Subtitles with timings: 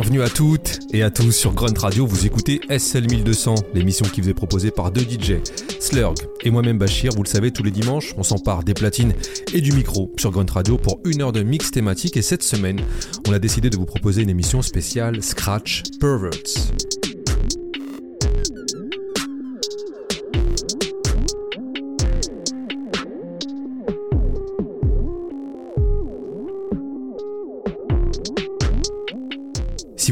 [0.00, 2.06] Bienvenue à toutes et à tous sur Grunt Radio.
[2.06, 5.38] Vous écoutez SL1200, l'émission qui vous est proposée par deux DJ,
[5.80, 6.14] Slurg
[6.44, 7.10] et moi-même Bachir.
[7.16, 9.12] Vous le savez, tous les dimanches, on s'empare des platines
[9.52, 12.16] et du micro sur Grunt Radio pour une heure de mix thématique.
[12.16, 12.80] Et cette semaine,
[13.26, 16.87] on a décidé de vous proposer une émission spéciale Scratch Perverts.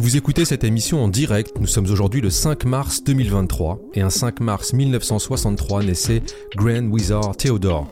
[0.06, 4.09] Vous écoutez cette émission en direct, nous sommes aujourd'hui le 5 mars 2023 et un
[4.09, 6.23] 5 mars 1963 naissait
[6.55, 7.88] Grand Wizard Theodore.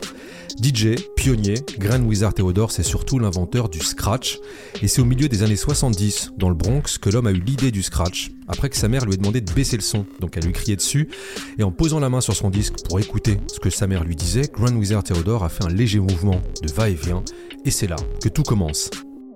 [0.63, 4.39] DJ, pionnier, Grand Wizard Theodore c'est surtout l'inventeur du scratch
[4.81, 7.71] et c'est au milieu des années 70 dans le Bronx que l'homme a eu l'idée
[7.71, 10.45] du scratch après que sa mère lui ait demandé de baisser le son, donc elle
[10.45, 11.09] lui criait dessus
[11.57, 14.15] et en posant la main sur son disque pour écouter ce que sa mère lui
[14.15, 17.25] disait, Grand Wizard Theodore a fait un léger mouvement de va-et-vient
[17.65, 18.89] et c'est là que tout commence.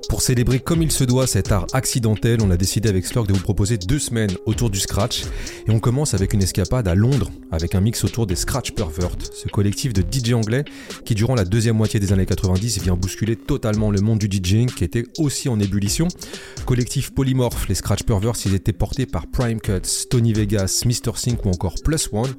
[0.07, 3.33] Pour célébrer comme il se doit cet art accidentel, on a décidé avec Slurk de
[3.33, 5.23] vous proposer deux semaines autour du scratch.
[5.67, 9.11] Et on commence avec une escapade à Londres, avec un mix autour des Scratch Pervert,
[9.33, 10.63] ce collectif de DJ anglais
[11.05, 14.71] qui, durant la deuxième moitié des années 90, vient bousculer totalement le monde du DJing
[14.71, 16.07] qui était aussi en ébullition.
[16.65, 21.11] Collectif polymorphe, les Scratch Perverts, ils étaient portés par Prime Cuts, Tony Vegas, Mr.
[21.15, 22.33] Sync ou encore Plus One.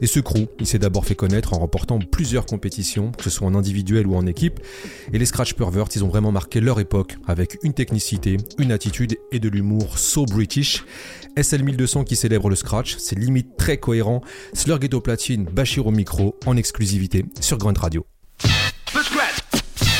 [0.00, 3.46] Et ce crew, il s'est d'abord fait connaître en remportant plusieurs compétitions, que ce soit
[3.46, 4.60] en individuel ou en équipe.
[5.12, 9.16] Et les Scratch Perverts, ils ont vraiment marqué leur époque avec une technicité, une attitude
[9.32, 10.84] et de l'humour so british.
[11.36, 14.22] SL1200 qui célèbre le scratch, c'est limite très cohérent.
[14.54, 18.06] Slurg est au platine, Bachir au micro, en exclusivité sur Grunt Radio.
[18.38, 19.38] The scratch,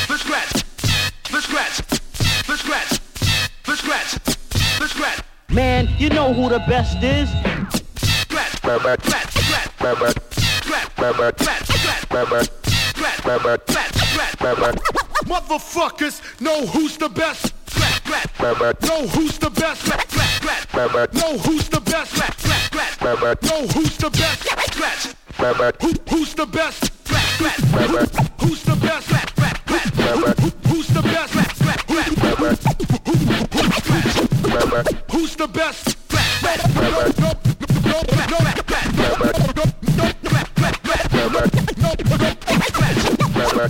[0.07, 0.63] the scratch,
[1.31, 1.81] the scratch,
[2.47, 2.99] the scratch,
[3.65, 4.15] the scratch,
[4.79, 5.19] the scratch.
[5.49, 7.29] Man, you know who the best is.
[8.21, 10.15] Scratch, scratch, scratch, scratch, scratch,
[10.67, 11.37] scratch, scratch,
[12.87, 13.87] scratch,
[14.37, 15.06] scratch, scratch.
[15.27, 17.53] Motherfuckers know who's the best.
[18.81, 19.85] Know who's the best.
[19.85, 22.23] Know who's the best.
[23.03, 24.47] Know who's the best.
[25.81, 26.91] Who, who's the best?
[27.29, 28.31] Who's the best?
[28.39, 29.17] Who's the best?
[35.11, 35.97] Who's the best?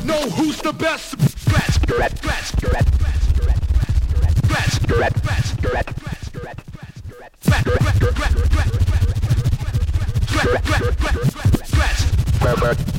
[0.06, 1.36] Know who's the best?
[12.47, 12.96] Perfect.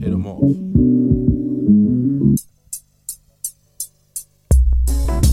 [0.00, 0.42] hit them off.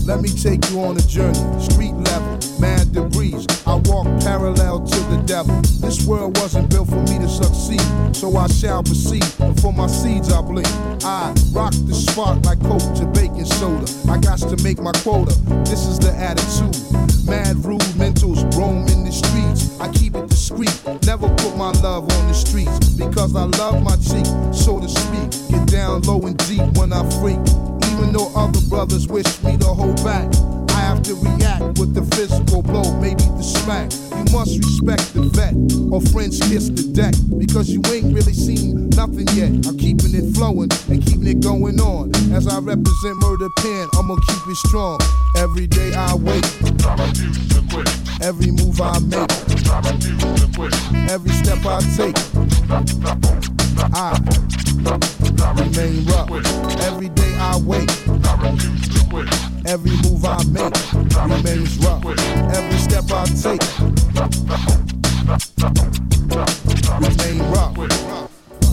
[0.06, 3.46] Let me take you on a journey, street level, mad degrees.
[3.66, 5.58] I walk parallel to the devil.
[5.80, 7.80] This world wasn't built for me to succeed,
[8.14, 9.24] so I shall proceed.
[9.40, 10.66] And for my seeds, I bleed.
[11.04, 13.90] I rock the spark like coke to baking soda.
[14.10, 15.34] I got to make my quota.
[15.64, 16.76] This is the attitude.
[17.26, 19.80] Mad rude mentals roam in the streets.
[19.80, 20.83] I keep it discreet.
[21.06, 24.24] Never put my love on the streets because I love my chick,
[24.54, 25.50] so to speak.
[25.50, 27.38] Get down low and deep when I freak.
[27.92, 30.32] Even though other brothers wish me to hold back
[30.84, 33.90] have to react with the physical blow, maybe the smack.
[34.12, 35.54] You must respect the vet
[35.90, 39.50] or friends kiss the deck because you ain't really seen nothing yet.
[39.66, 42.14] I'm keeping it flowing and keeping it going on.
[42.32, 45.00] As I represent Murder Pen, I'ma keep it strong.
[45.38, 46.44] Every day I wake.
[48.20, 49.30] Every move I make.
[51.08, 53.63] Every step I take.
[53.78, 54.18] Ah.
[54.86, 56.30] I remain rough.
[56.82, 57.90] Every day I wake.
[59.66, 60.74] Every move I make
[61.28, 62.04] remains rough.
[62.54, 63.62] Every step I take
[67.00, 67.74] remains rough.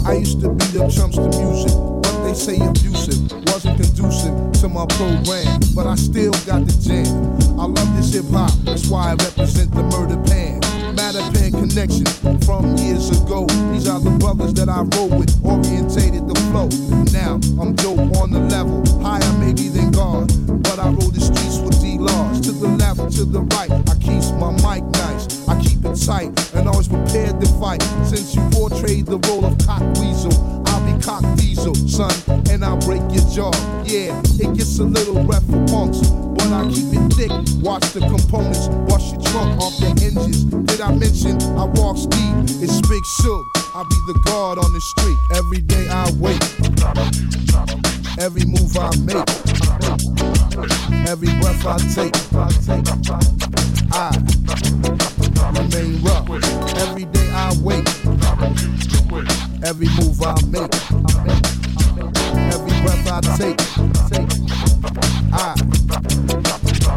[0.05, 4.70] I used to be the chumps to music, but they say abusive wasn't conducive to
[4.70, 7.60] my program, but I still got the jam.
[7.60, 10.71] I love this hip hop, that's why I represent the murder band
[11.01, 12.05] matter pen connection
[12.46, 13.46] from years ago.
[13.74, 16.70] These are the brothers that I wrote with, orientated the flow.
[17.10, 20.29] Now I'm dope on the level, higher maybe than God.
[20.62, 23.72] But I rode the streets with D laws to the left, to the right.
[23.89, 27.81] I keep my mic nice, I keep it tight, and always prepared to fight.
[28.05, 30.61] Since you portrayed the role of cock weasel
[31.01, 32.12] cock diesel, son,
[32.50, 33.51] and I'll break your jaw.
[33.84, 36.00] Yeah, it gets a little rough for punks,
[36.38, 37.31] but I keep it thick.
[37.62, 40.46] Watch the components, wash your trunk off the hinges.
[40.46, 42.62] Did I mention I walk deep?
[42.62, 43.48] It's Big Silk.
[43.74, 45.17] I be the guard on the street.
[45.34, 46.41] Every day I wake.
[48.20, 49.29] Every move I make.
[51.08, 52.15] Every breath I take.
[53.93, 54.12] I
[55.58, 56.29] remain rough.
[56.77, 58.90] Every day I wake.
[59.63, 60.74] Every move I make,
[62.51, 63.62] every breath I take,
[65.32, 65.56] I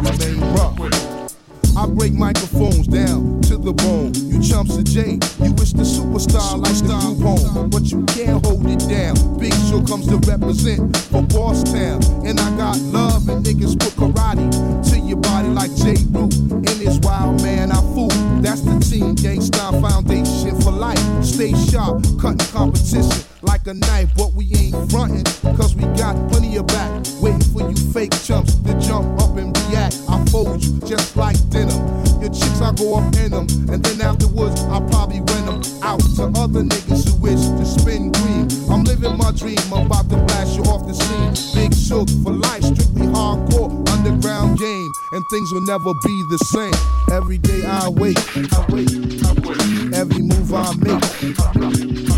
[0.01, 1.77] remain rough.
[1.77, 4.13] I break microphones down the bone.
[4.13, 8.63] You chumps a J, you wish the superstar like the home, but you can't hold
[8.69, 9.15] it down.
[9.39, 13.93] Big Shug comes to represent for Boss Town, and I got love and niggas put
[13.97, 14.45] karate
[14.91, 15.97] to your body like J.
[16.13, 18.09] Root and this wild man I fool.
[18.45, 21.01] That's the team, Gang Starr Foundation for life.
[21.23, 25.23] Stay sharp, cutting competition like a knife, but we ain't frontin',
[25.55, 26.91] cause we got plenty of back.
[27.21, 29.95] Waiting for you fake chumps to jump up and react.
[30.09, 31.79] I fold you just like denim.
[32.19, 36.01] Your chicks, I go up in them, and then afterwards, I probably rent them out
[36.17, 38.51] to other niggas who wish to spin green.
[38.69, 41.31] I'm living my dream, I'm about to blast you off the scene.
[41.55, 46.75] Big Shug for life, strictly hardcore, underground game, and things will never be the same.
[47.15, 48.91] Every day I wait, I wait,
[49.23, 49.95] I wait.
[49.95, 51.03] Every move I make.
[51.39, 52.14] I, I,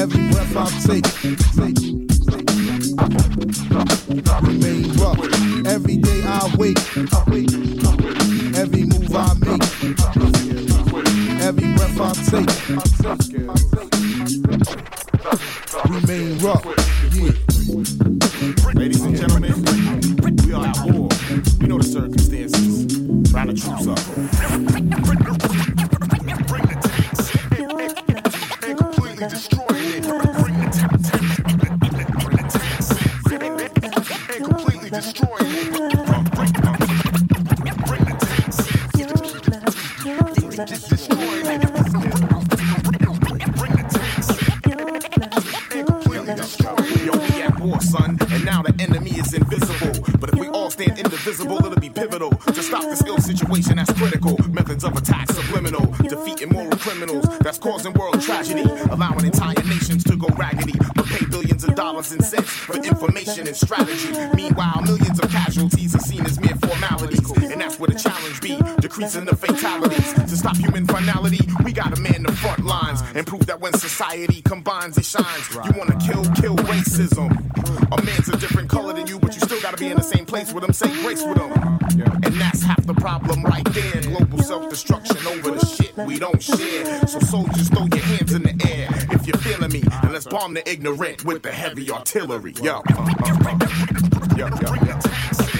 [0.00, 1.06] every breath I take.
[4.40, 5.20] Remain rough.
[5.66, 6.78] Every day I wake.
[8.56, 9.62] Every move I make.
[11.42, 12.50] Every breath I take.
[15.90, 16.64] Remain rough.
[17.12, 17.34] Yeah.
[18.72, 19.52] Ladies and gentlemen,
[20.46, 21.08] we are at war.
[21.60, 22.96] We know the circumstances.
[23.34, 23.98] Round the troops up.
[28.78, 29.59] Completely destroyed.
[35.00, 35.72] destroy it.
[36.34, 36.90] Bring the.
[47.04, 50.18] Yo, we war, son, and now the enemy is invisible.
[50.18, 53.92] But if we all stand indivisible, it'll be pivotal to stop this ill situation that's
[53.94, 54.36] critical.
[54.50, 55.90] Methods of attack subliminal,
[56.80, 60.72] criminals that's causing world tragedy, allowing entire nations to go raggedy.
[60.94, 61.24] But pay
[61.74, 64.12] dollars and cents for information and strategy.
[64.34, 66.56] Meanwhile, millions of casualties are seen as mere
[67.06, 67.19] that's
[67.80, 70.12] where the challenge be, decreasing the fatalities.
[70.12, 74.42] To stop human finality, we gotta man the front lines and prove that when society
[74.42, 75.48] combines, it shines.
[75.54, 77.30] You wanna kill, kill racism.
[77.90, 80.26] A man's a different color than you, but you still gotta be in the same
[80.26, 81.50] place with him, say grace with him.
[82.22, 84.02] And that's half the problem right there.
[84.02, 87.06] Global self-destruction over the shit we don't share.
[87.06, 90.52] So soldiers, throw your hands in the air if you're feeling me, and let's bomb
[90.54, 92.54] the ignorant with the heavy artillery.
[92.62, 94.36] Yo, uh, uh, uh.
[94.36, 95.59] yo, yo, yo.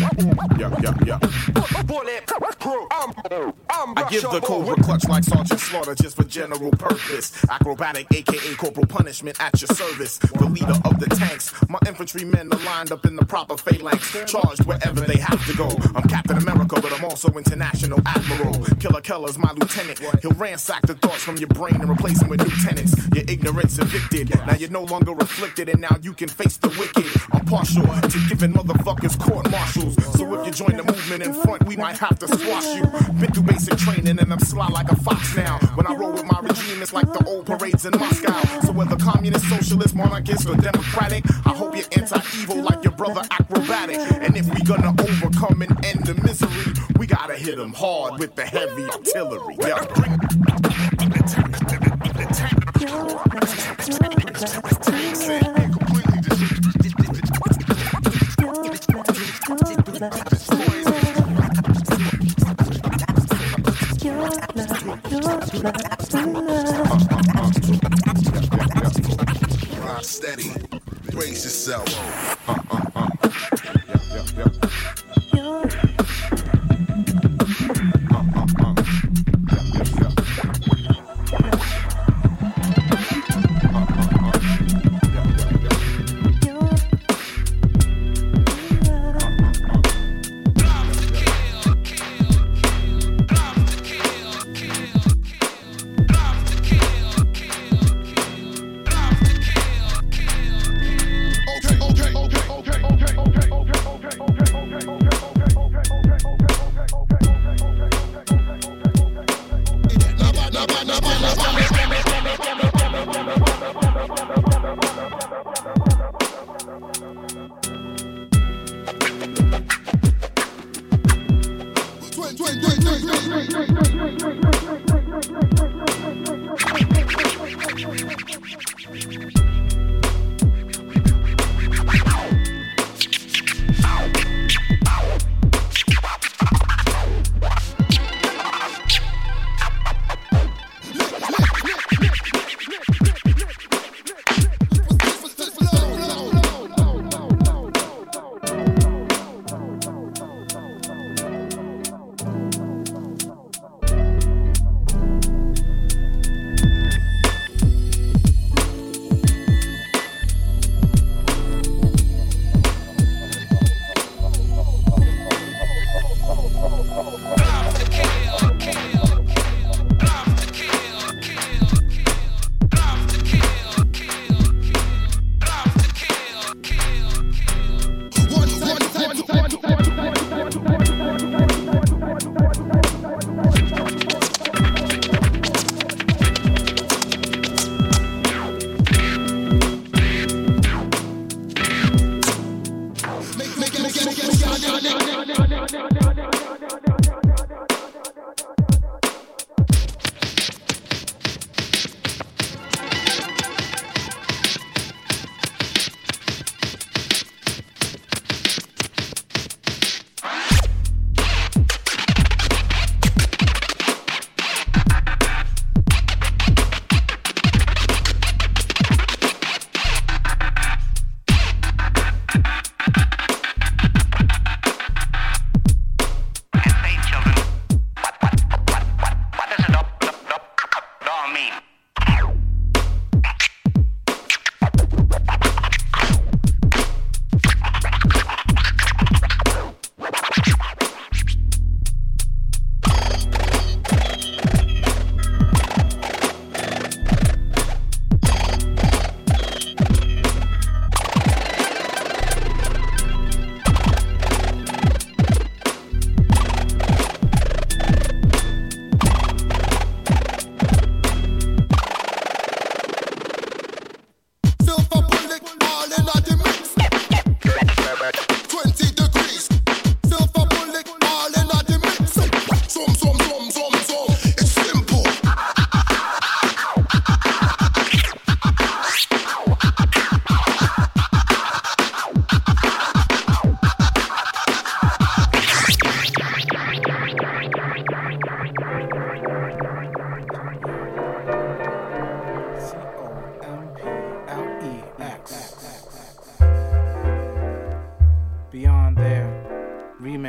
[0.00, 1.20] yo.
[3.96, 7.32] I give the cobra clutch like Sergeant Slaughter just for general purpose.
[7.46, 10.18] Akrobatik, aka corporal punishment at your service.
[10.18, 11.52] The leader of the tanks.
[11.68, 15.68] My infantrymen are lined up in the proper phalanx, charged wherever they have to go.
[15.94, 18.64] I'm Captain America, but I'm also International Admiral.
[18.76, 19.98] Killer Keller's my lieutenant.
[20.22, 22.94] He'll ransack the thoughts from your brain and replace them with new tenants.
[23.14, 24.30] Your ignorance evicted.
[24.46, 27.10] Now you're no longer afflicted, and now you can face the wicked.
[27.32, 29.50] I'm partial to giving motherfuckers court
[29.96, 30.18] martials.
[30.18, 32.82] So if you join the movement in front, we might have to squash you.
[33.18, 35.58] Been through basic training, and I'm sly like a fox now.
[35.74, 38.60] When I roll with my regime, it's like the old parades in Moscow.
[38.66, 44.24] So whether communist, socialist, monarchist, or democratic, I hope you're anti-evil like your brother Akrobatik.
[44.24, 48.34] And if we gonna overcome and end the misery, we gotta hit them hard with
[48.34, 49.56] the heavy artillery.
[49.60, 49.86] Yeah.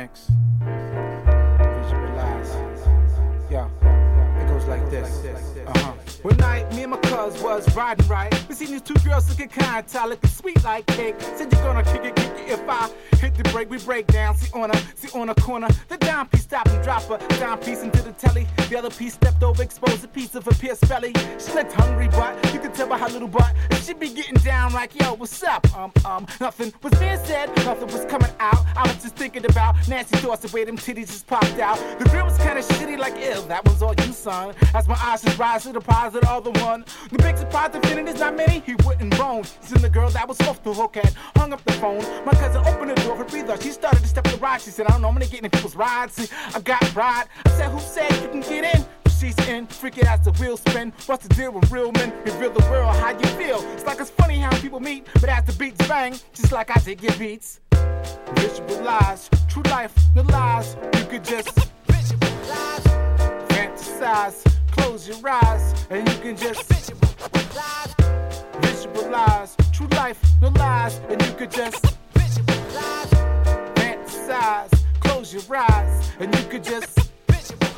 [0.02, 0.41] There.
[7.12, 8.32] Cuz was riding right.
[8.48, 11.16] We seen these two girls looking kind, tight, looking sweet like cake.
[11.36, 13.70] Said you're gonna kick it, kick it if I hit the break.
[13.70, 15.68] We break down, see on a, see on a corner.
[15.88, 18.46] The dime piece stopped and drop a dime piece into the telly.
[18.68, 21.12] The other piece stepped over, exposed a piece of a pierced belly.
[21.38, 23.52] She looked hungry, but you could tell by her little butt.
[23.70, 25.62] And she be getting down like, yo, what's up?
[25.76, 28.64] Um, um, nothing was being said, nothing was coming out.
[28.76, 31.78] I was just thinking about nasty thoughts, the way them titties just popped out.
[31.98, 34.54] The grill was kinda shitty, like, ew, that was all you, son.
[34.74, 35.82] As my eyes just rise to the
[36.28, 36.84] all the one.
[37.10, 39.44] The big surprise fitting is not many, he wouldn't bone.
[39.60, 42.02] Seen the girl that was off the hook had hung up the phone.
[42.24, 43.60] My cousin opened the door for breather.
[43.60, 44.60] She started to step the ride.
[44.60, 46.14] She said, I don't know, I'm gonna get in people's rides.
[46.14, 47.26] See, I got ride.
[47.44, 48.84] I said, Who said you can get in?
[49.22, 50.92] She's in, freaking out the wheel spin.
[51.06, 52.12] What's the deal with real men?
[52.24, 53.60] Reveal the world, how you feel.
[53.74, 56.80] It's like it's funny how people meet, but as the beats bang, just like I
[56.80, 57.60] dig your beats.
[58.34, 60.76] Visualize, true life, no lies.
[60.98, 62.84] You could just visualize,
[63.46, 64.44] fantasize,
[64.82, 67.94] close your eyes, and you can just visualize,
[68.60, 73.10] visualize, true life, no lies, and you could just visualize,
[73.76, 77.11] fantasize, close your eyes, and you could just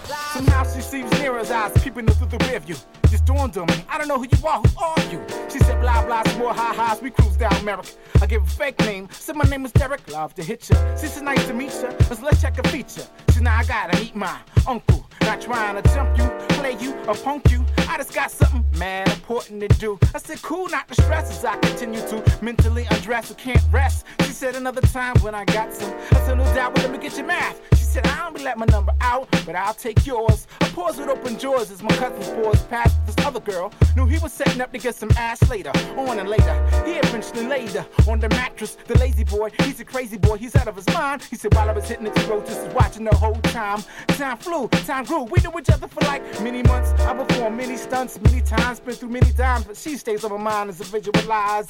[0.05, 2.77] Somehow she seems near as eyes peeping through the rear view.
[3.09, 5.25] Just dawned on me, I don't know who you are, who are you?
[5.51, 7.91] She said blah blah, some more high highs, we cruise down America.
[8.21, 10.97] I gave a fake name, said my name is Derek, love to hit ya.
[10.97, 13.07] She said nice to meet ya, let's let's check a feature.
[13.33, 15.07] She now I gotta meet my uncle.
[15.23, 17.65] Not trying to jump you, play you, or punk you.
[17.95, 20.01] I just got something mad important to do.
[20.13, 24.05] I said cool, not the stress as I continue to mentally undress who can't rest.
[24.23, 25.95] She said another time when I got some.
[26.11, 27.61] I said no doubt, well, let me get your math.
[27.79, 30.49] She said I don't be let my number out, but I'll take yours.
[30.61, 33.73] I pause with open jaws as my cousin's boys passed this other girl.
[33.97, 36.55] Knew he was setting up to get some ass later, on and later.
[36.85, 38.77] He eventually laid her on the mattress.
[38.87, 41.23] The lazy boy, he's a crazy boy, he's out of his mind.
[41.23, 43.83] He said while I was hitting it, the road, just watching the whole time.
[44.09, 45.25] Time flew, time grew.
[45.25, 46.93] We knew each other for like many months.
[47.03, 50.37] I performed many stunts, many times, been through many times, but she stays on my
[50.39, 51.69] mind as a visualize.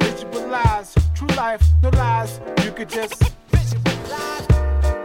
[0.00, 2.40] Visualize, true life, no lies.
[2.64, 4.46] You could just visualize,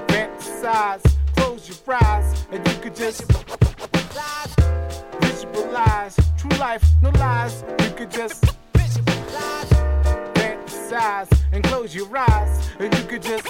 [0.08, 1.02] fantasize,
[1.36, 4.47] close your eyes, and you could just visualize,
[5.46, 7.64] true life, no lies.
[7.84, 9.70] You could just visualize,
[10.34, 13.48] fantasize, and close your eyes, and you could just.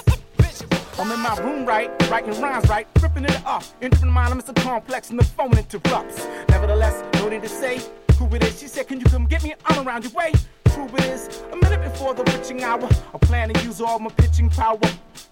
[0.98, 3.72] I'm in my room right, writing rhymes right, ripping it off.
[3.80, 4.54] Entering mind, I'm Mr.
[4.62, 6.26] Complex, and the phone interrupts.
[6.48, 7.80] Nevertheless, no need to say
[8.18, 8.58] who it is.
[8.58, 9.54] She said, Can you come get me?
[9.64, 10.32] I'm around your way.
[10.74, 12.88] True is, a minute before the witching hour.
[13.14, 14.78] I plan to use all my pitching power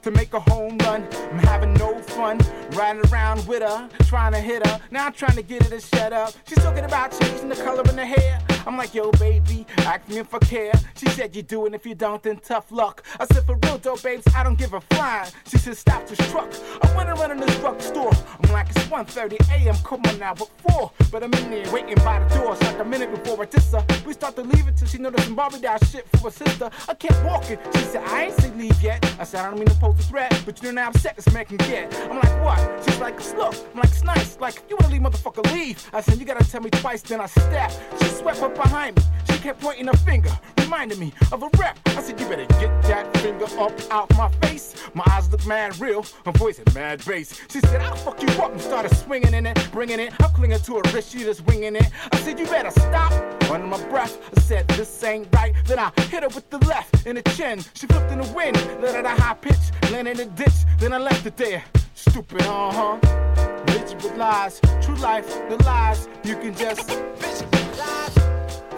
[0.03, 1.07] to make a home run.
[1.33, 2.39] I'm having no fun
[2.73, 4.81] riding around with her, trying to hit her.
[4.91, 6.33] Now I'm trying to get her to shut up.
[6.47, 8.41] She's talking about changing the color in her hair.
[8.67, 10.73] I'm like, yo, baby, ask me if I care.
[10.97, 13.05] She said, you do, and if you don't, then tough luck.
[13.21, 15.31] I said, for real, though, babes, I don't give a flying.
[15.47, 16.53] She said, stop this truck.
[16.83, 18.13] I wanna run in this drugstore.
[18.43, 20.91] I'm like, it's 1.30 a.m., come on now, but four.
[21.13, 22.55] But I'm in there waiting by the door.
[22.55, 23.85] It's like a minute before I diss her.
[24.05, 26.71] We start to leave it till she noticed some Barbie doll shit for her sister.
[26.89, 27.59] I kept walking.
[27.75, 29.05] She said, I ain't say leave yet.
[29.19, 31.31] I said, I don't mean to pose a threat, but you know how upset this
[31.33, 31.93] man can get.
[32.09, 32.85] I'm like, what?
[32.85, 33.51] She's like, slow.
[33.51, 34.39] I'm like, it's nice.
[34.39, 35.85] Like, you wanna leave, motherfucker, leave.
[35.93, 37.73] I said, you gotta tell me twice, then I step.
[38.01, 39.03] She swept up behind me.
[39.31, 40.31] She kept pointing her finger,
[40.67, 41.79] reminding me of a rep.
[41.87, 44.75] I said, you better get that finger up out my face.
[44.95, 47.41] My eyes look mad real, her voice is mad bass.
[47.49, 50.13] She said, I'll fuck you up and started swinging in it, bringing it.
[50.21, 51.87] I'm clinging to her wrist, she just winging it.
[52.13, 53.13] I said, you better stop.
[53.51, 55.55] Under my breath, I said, this ain't right.
[55.67, 57.61] Then I hit her with the left in the chin.
[57.75, 60.55] She flipped in the wind, let at a high pitch, landed in the ditch.
[60.79, 61.63] Then I left it there.
[61.95, 63.65] Stupid, uh huh.
[63.67, 66.09] Visualize, true life, the lies.
[66.25, 68.15] You can just visualize,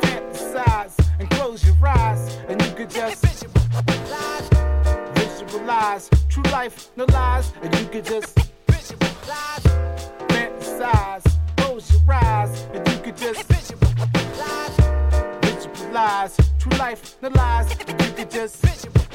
[0.03, 0.98] fantasize, and
[1.59, 4.49] close your eyes, and you could just visualize,
[5.15, 9.65] visualize, true life, no lies, and you can just visualize,
[10.29, 14.77] fantasize, close your eyes, and you can just visualize,
[15.43, 19.08] visualize, true life, no lies, and you can just visualize.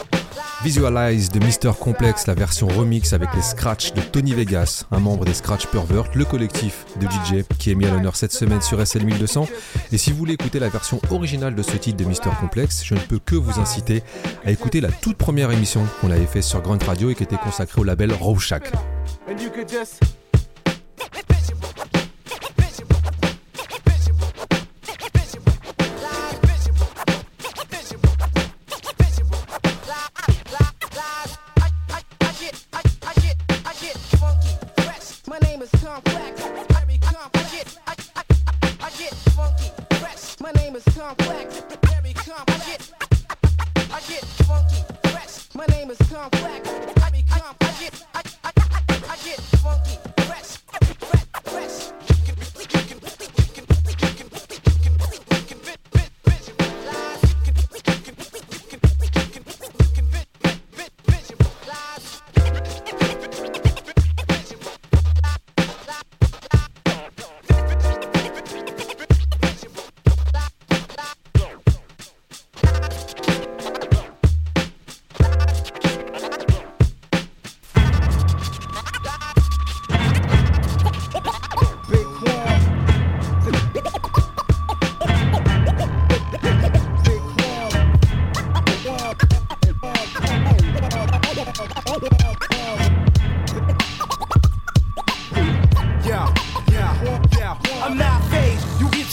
[0.63, 5.25] Visualize de Mister Complex, la version remix avec les scratchs de Tony Vegas, un membre
[5.25, 8.85] des Scratch Pervert, le collectif de DJ qui est mis à l'honneur cette semaine sur
[8.85, 9.47] SL 1200.
[9.91, 12.93] Et si vous voulez écouter la version originale de ce titre de Mister Complex, je
[12.93, 14.03] ne peux que vous inciter
[14.45, 17.37] à écouter la toute première émission qu'on avait fait sur Grunt Radio et qui était
[17.37, 18.71] consacrée au label Rorschach.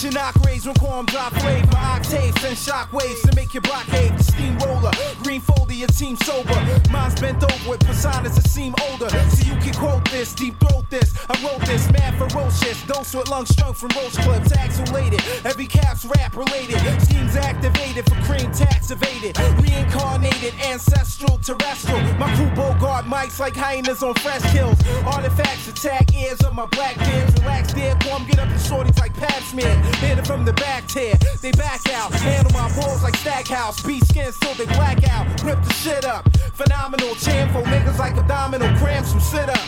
[0.01, 0.15] Phased.
[0.15, 1.77] You when qualm drop flavor.
[1.77, 4.17] Octaves and shockwaves to make your blockade.
[4.19, 4.91] The steamroller,
[5.23, 6.55] green folder, your team sober.
[6.91, 9.09] Mine's bent over with personas that seem older.
[9.09, 11.15] So you can quote this, deep throat this.
[11.29, 12.83] I wrote this, mad ferocious.
[12.87, 15.21] Dose with lungs strung from roach clips, axulated.
[15.45, 16.79] Every cap's rap related.
[17.03, 19.39] Schemes activated for cream tax evaded.
[19.63, 22.01] Reincarnated, ancestral, terrestrial.
[22.15, 24.79] My crew bogart mics like hyenas on fresh kills.
[25.07, 27.33] Artifacts attack ears of my black kids.
[27.41, 29.75] Relax, dear, come get up and shorties like pap smear.
[30.01, 31.15] Hit it from the back tear.
[31.43, 32.13] They back out.
[32.13, 33.83] Handle my balls like Stackhouse.
[33.83, 35.27] Beat skin till they black out.
[35.43, 36.29] Rip the shit up.
[36.55, 37.63] Phenomenal champo.
[37.65, 39.61] Niggas like abdominal cramps from sit ups.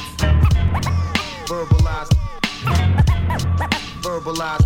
[1.46, 2.08] verbalize,
[4.00, 4.64] verbalize,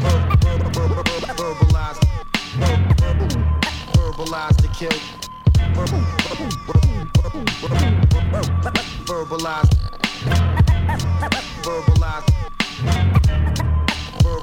[0.00, 1.98] ver- ver- ver- ver- ver- verbalize,
[2.60, 3.28] ver- ver-
[3.96, 4.98] verbalize the kill,
[5.74, 6.82] Ver- ver- ver- ver-
[8.30, 8.48] ver-
[9.06, 9.70] verbalize,
[11.64, 12.26] verbalize,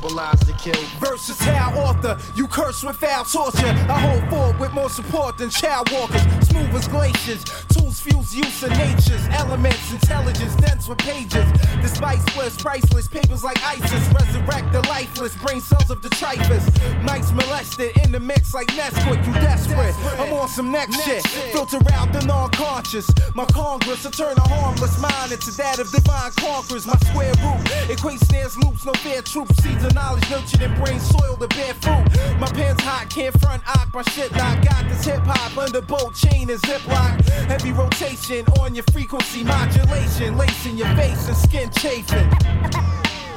[0.08, 0.82] verbalize the kill.
[1.00, 3.68] Versatile author, you curse with foul torture.
[3.68, 6.22] I hold forward with more support than child walkers.
[6.48, 11.46] Smooth as glaciers, tools fuse use of nature's elements, intelligence dense with pages.
[11.82, 16.66] The spiceless, priceless papers like ISIS resurrect the lifeless brain cells of detritus.
[17.02, 19.96] Mics molested in the mix like Nesquik, you desperate.
[20.20, 23.10] I'm on some next shit, filter out the non-conscious.
[23.36, 26.86] My Congress will turn a harmless mind into that of divine conquerors.
[26.86, 29.56] My square root equates snares, loops, no fair troops.
[29.64, 32.06] Seeds of knowledge nurtured in brain soil to bear fruit.
[32.40, 36.14] My pen's hot, can't front ock, my shit not got this hip hop under bolt
[36.16, 37.14] chain and ziplock.
[37.52, 42.30] Heavy rotation on your frequency modulation, lacing your face and skin chafing.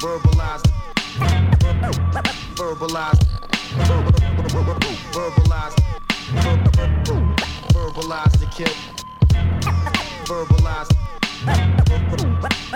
[0.03, 0.63] verbalize,
[2.59, 3.19] verbalize,
[5.13, 5.75] verbalize,
[7.73, 8.75] verbalize the kill,
[10.29, 10.91] verbalize,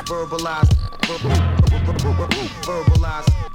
[0.10, 0.70] verbalize,
[2.66, 3.55] verbalize,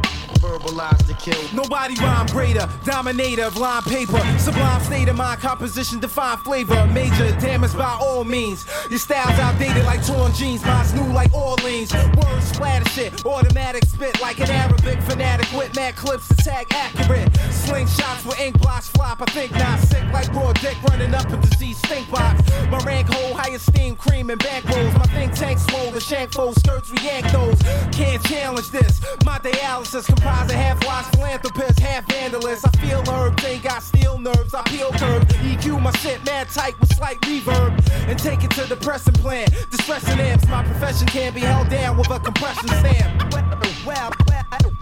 [0.41, 1.39] verbalize the kill.
[1.53, 4.19] Nobody rhyme greater, dominator of line paper.
[4.39, 6.85] Sublime state of mind, composition, define flavor.
[6.87, 8.65] Major damage by all means.
[8.89, 11.93] Your style's outdated like torn jeans, mine's new like Orleans.
[11.93, 17.31] Words splatter shit, automatic spit like an Arabic fanatic with mad clips attack accurate.
[17.63, 21.37] Slingshots with ink blots flop, I think not sick like raw dick running up a
[21.37, 22.41] disease stink box.
[22.71, 24.93] My rank hold high esteem, cream and back rolls.
[24.95, 27.61] My think tank swole, the shank fold skirts react those.
[27.91, 28.99] Can't challenge this.
[29.23, 32.65] My dialysis comprised of half wise philanthropist, half vandalist.
[32.65, 34.53] I feel herbs, ain't got steel nerves.
[34.53, 37.71] I peel curve, EQ my shit mad tight with slight reverb.
[38.07, 39.47] And take it to the pressing plan.
[39.69, 43.33] Distressing amps, my profession can't be held down with a compression stamp.
[43.33, 43.45] Well,
[43.85, 44.11] well,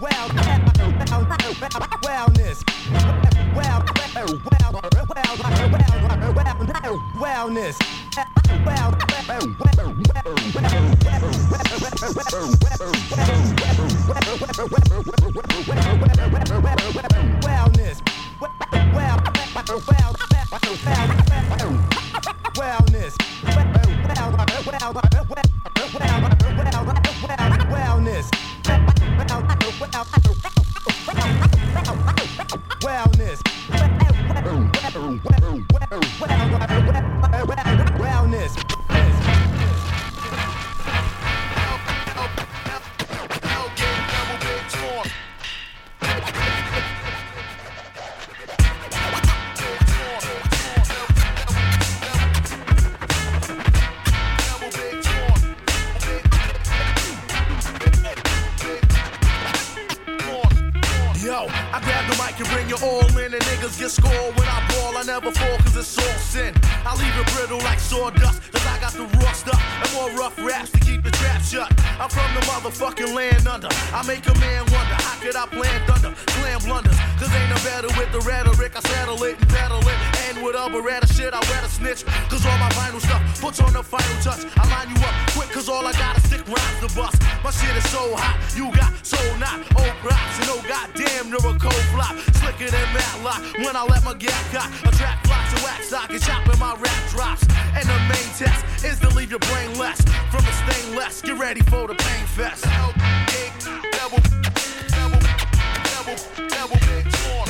[0.00, 0.28] well,
[2.02, 2.64] wellness.
[3.54, 4.90] Well, well, well, well,
[7.20, 8.09] well,
[32.82, 33.40] wellness.
[37.22, 37.89] Well, wellness
[38.30, 38.54] this.
[61.22, 64.48] Yo, I grab the mic and bring you all in, and niggas get scored when
[64.48, 64.69] I
[65.00, 66.52] I never fall cause it's all sin.
[66.84, 70.36] I leave it brittle like sawdust, cause I got the raw stuff and more rough
[70.44, 71.79] raps to keep the trap shut.
[72.00, 73.68] I'm from the motherfucking land under.
[73.92, 76.16] I make a man wonder, how could I plan thunder?
[76.32, 78.72] Slam blunders, cause ain't no better with the rhetoric.
[78.74, 79.98] I settle it and pedal it.
[80.24, 82.04] And with rata shit, I wear a snitch.
[82.32, 84.48] Cause all my vinyl stuff puts on the final touch.
[84.56, 87.20] I line you up quick, cause all I got is stick rhymes to bust.
[87.44, 89.60] My shit is so hot, you got so not.
[89.76, 92.16] Old props and no goddamn near a cold flop.
[92.40, 94.72] Slicker than Matlock when I let my gap cock.
[94.88, 97.42] A trap blocks a wax sock and chopping my rap drops.
[97.74, 101.22] And the main test is to leave your brain less from the stainless.
[101.22, 102.64] Get ready for the pain fest.
[102.64, 102.92] Double,
[103.92, 104.20] double,
[104.88, 105.20] double,
[105.84, 106.16] double,
[106.48, 107.48] double, big torn.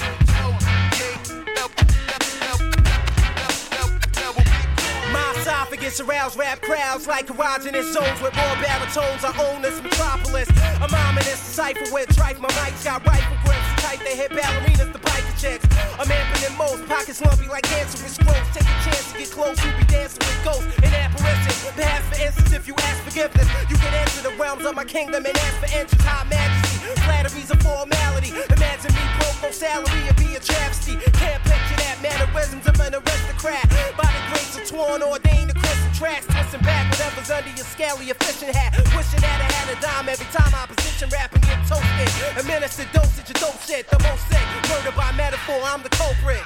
[5.41, 9.25] Esophagus arouse rap crowds like erogenous zones with more baritones.
[9.25, 10.49] I own this metropolis.
[10.81, 12.39] I'm ominous, cipher with trife.
[12.39, 14.01] My mics got rifle grips tight.
[14.01, 14.93] They hit ballerinas,
[15.41, 15.65] checks.
[15.99, 18.45] I'm amping in most pockets lumpy like cancerous growth.
[18.53, 19.57] Take a chance to get close.
[19.65, 21.65] You be dancing with ghosts and apparitions.
[21.73, 25.25] Perhaps for instance, if you ask forgiveness, you can enter the realms of my kingdom
[25.25, 26.05] and ask for entrance.
[26.05, 26.70] High majesty,
[27.05, 28.31] flattery's a formality.
[28.51, 30.97] Imagine me broke no salary, it'd be a travesty.
[31.13, 33.69] Can't picture that mannerisms of an aristocrat.
[33.97, 36.27] By the grace of Twan, ordained to Christian tracks.
[36.27, 38.77] Twisting back whatever's under your scaly efficient hat.
[38.97, 42.11] Wishing that I had a dime every time opposition rapping get toasted.
[42.39, 44.45] Administer dosage of dope shit, the most sick.
[44.69, 46.43] Murder by metaphor, I'm the culprit.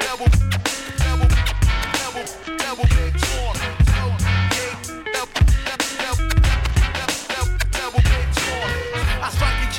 [0.00, 0.30] Double,
[0.98, 1.28] double,
[1.98, 2.24] double,
[2.56, 3.56] double, big torn.
[3.58, 4.06] I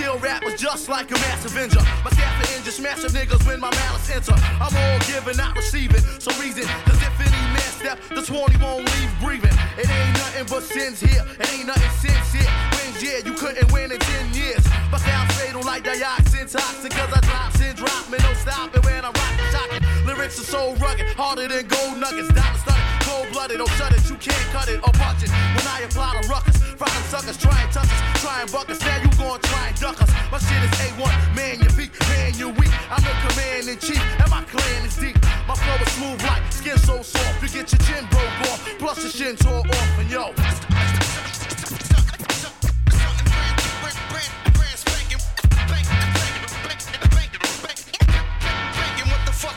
[0.07, 1.81] and kill rappers just like a mass avenger.
[2.03, 4.33] My staff and injure smash niggas when my malice enter.
[4.59, 6.01] I'm all giving, not receiving.
[6.19, 9.55] So reason, cause if any man step, the 20 won't leave breathing.
[9.77, 11.23] It ain't nothing but sins here.
[11.39, 12.51] It ain't nothing since here.
[12.73, 14.63] Wins, yeah, you couldn't win in 10 years.
[14.91, 16.91] But sounds fatal like dioxin toxin.
[16.91, 19.83] Cause I drop sin, drop me, no stopping when I rock the shocking.
[20.05, 22.29] Lyrics are so rugged, harder than gold nuggets.
[22.31, 25.31] Diamond studded, cold blooded, don't oh, shut it, you can't cut it or punch it.
[25.55, 28.79] When I apply the ruckus, fry suckers, try and touch us, try and buck us.
[28.81, 30.11] Now you gon' try and duck us.
[30.31, 32.73] My shit is A1, man, you beat, man, you weak.
[32.91, 35.17] I'm the command in chief, and my clan is deep.
[35.47, 39.01] My flow is smooth like skin so soft, you get your chin broke off, plus
[39.03, 40.33] your shin tore off, and yo.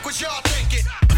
[0.03, 1.10] What y'all thinking?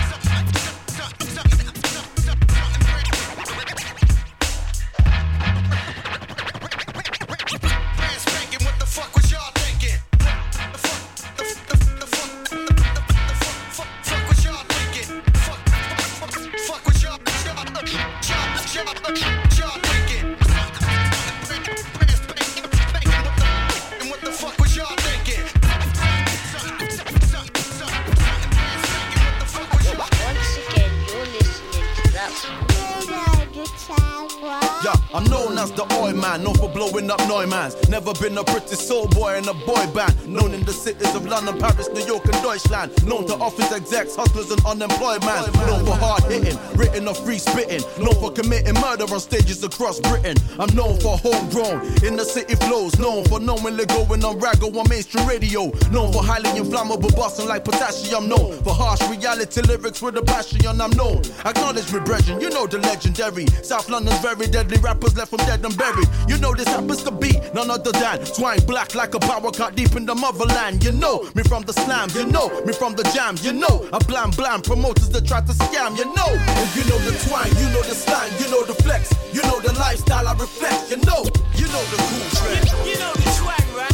[37.89, 40.13] Never been a pretty soul boy in a boy band.
[40.27, 42.91] Known in the cities of London, Paris, New York, and Deutschland.
[43.05, 45.43] Known to office execs, hustlers, and unemployed man.
[45.67, 47.81] Known for hard hitting, written or free spitting.
[48.03, 50.35] Known for committing murder on stages across Britain.
[50.59, 52.99] I'm known for homegrown in the city flows.
[52.99, 55.71] Known for knowingly going on raggo on mainstream radio.
[55.91, 58.27] Known for highly inflammable busting like potassium.
[58.27, 60.59] Known for harsh reality lyrics with a passion.
[60.67, 61.21] I'm known.
[61.45, 62.41] Acknowledge me, brethren.
[62.41, 63.45] You know the legendary.
[63.63, 66.07] South London's very deadly rappers left from dead and buried.
[66.27, 69.75] You know this happens to be none other than swine black like a power cut
[69.75, 70.83] deep in the motherland.
[70.83, 72.15] You know me from the slams.
[72.15, 73.45] You know me from the jams.
[73.45, 75.97] You know I blam blam promoters that try to scam.
[75.97, 76.31] You know
[76.63, 79.59] if you know the twang, you know the slang, you know the flex, you know
[79.59, 80.89] the lifestyle I reflect.
[80.91, 81.23] You know,
[81.55, 82.65] you know the cool trend.
[82.87, 83.93] You know the swag, right?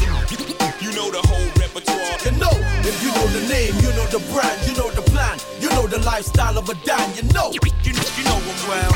[0.82, 2.18] You know the whole repertoire.
[2.26, 5.38] You know, if you know the name, you know the brand, you know the plan,
[5.60, 7.08] you know the lifestyle of a Dan.
[7.16, 8.94] You know, you, you know him well.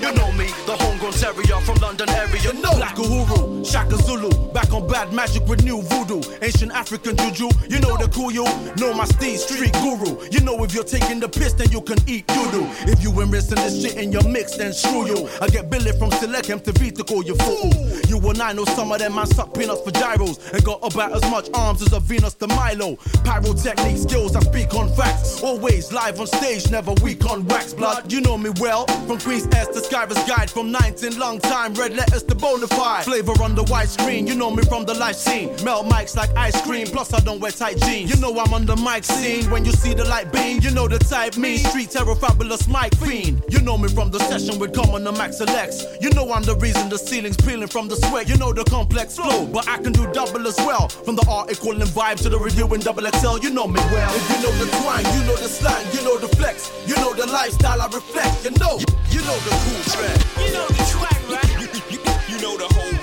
[0.00, 2.40] You know me, the homegrown terrier from London area.
[2.40, 6.20] You know Black Uhuru, Shaka Zulu, back on bad magic with new voodoo.
[6.42, 8.44] Ancient African juju, you know the you.
[8.76, 10.18] Know my steed, street guru.
[10.30, 12.48] You know if you're taking the piss, then you can eat doo
[12.86, 15.28] If you rinsing this shit in your mix, then screw you.
[15.40, 17.72] I get Billy from Selechem to V to call you fool.
[18.08, 21.12] You and I know some of them man suck peanuts for gyros and got about
[21.12, 22.96] as much arms as a Venus de Milo.
[23.24, 25.42] Pyrotechnic skills, I speak on facts.
[25.42, 27.74] Always live on stage, never weak on wax.
[27.74, 28.86] Blood, you know me well.
[29.06, 31.74] From Queen's S to Skyver's Guide, from 9 expecting long time.
[31.74, 33.04] Red letters to bonafide.
[33.04, 34.24] Flavor on the white screen.
[34.26, 35.48] You know me from the live scene.
[35.64, 36.86] Melt mics like ice cream.
[36.86, 38.08] Plus I don't wear tight jeans.
[38.08, 39.50] You know I'm on the mic scene.
[39.50, 41.58] When you see the light beam, you know the type me.
[41.58, 43.42] Street terror, fabulous mic fiend.
[43.48, 45.84] You know me from the session with Common and Max Alex.
[46.00, 48.28] You know I'm the reason the ceiling's peeling from the sweat.
[48.28, 50.88] You know the complex flow, but I can do double as well.
[50.88, 53.38] From the article and vibe to the review in double XL.
[53.42, 54.14] You know me well.
[54.14, 57.12] If you know the twang, you know the slang, you know the flex, you know
[57.12, 58.44] the lifestyle I reflect.
[58.44, 58.78] You know,
[59.10, 60.20] you know the cool trend.
[60.46, 61.54] You know the twang, right?
[62.28, 62.97] You know the whole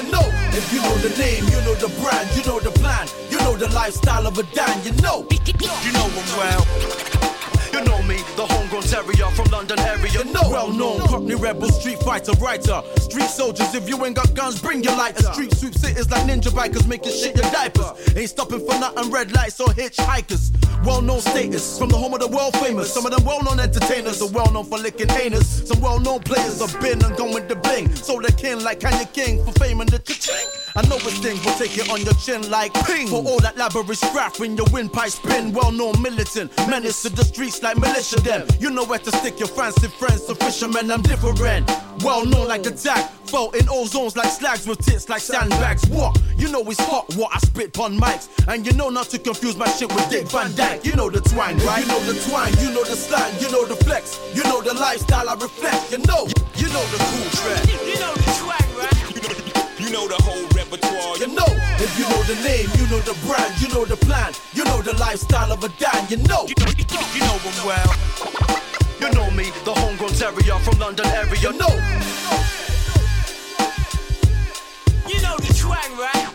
[0.00, 3.06] You know, if you know the name, you know the brand, you know the plan,
[3.28, 4.82] you know the lifestyle of a Dan.
[4.82, 7.39] You know, you know him well.
[7.72, 10.10] You know me, the homegrown terrier from London area.
[10.10, 12.82] You know, well known Cockney rebel, street fighter, writer.
[12.96, 15.28] Street soldiers, if you ain't got guns, bring your lighters.
[15.32, 18.16] Street sweep cities like ninja bikers, making shit your diapers.
[18.16, 20.50] Ain't stopping for nothing, red lights or hitchhikers.
[20.84, 22.92] Well known status from the home of the world famous.
[22.92, 25.68] Some of them well known entertainers are well known for licking anus.
[25.68, 27.94] Some well known players have been and gone with the bling.
[27.94, 30.48] So they kin like Kanye King for fame and the cha-ching.
[30.76, 33.08] I know it's thing, but take it on your chin like ping.
[33.08, 35.52] For all that labyrinth scrap when your windpipe spin.
[35.52, 38.46] Well known militant, menace to the streets like militia them.
[38.58, 41.70] You know where to stick your fancy friends, so fishermen, I'm different.
[42.02, 45.86] Well known like the tag, float in all zones like slags with tits like sandbags.
[45.88, 46.20] What?
[46.36, 48.28] You know it's hot, what I spit on mics.
[48.48, 50.84] And you know not to confuse my shit with Dick Van Dyke.
[50.84, 51.82] You know the twang, right?
[51.82, 54.74] You know the twang, you know the slang, you know the flex, you know the
[54.74, 55.92] lifestyle I reflect.
[55.92, 57.68] You know, you know the cool trend.
[57.84, 59.00] You know the twang, right?
[59.80, 61.16] You know the whole repertoire.
[61.18, 61.48] You know,
[61.80, 64.34] if you know the name, you know the brand, you know the plan, you know
[64.36, 64.49] the
[65.10, 66.06] lifestyle of a Dan.
[66.08, 66.54] You know, you,
[67.14, 67.92] you know him well.
[69.00, 71.34] You know me, the homegrown terrier from London area.
[71.40, 71.74] You know,
[75.08, 76.29] You know the twang, right?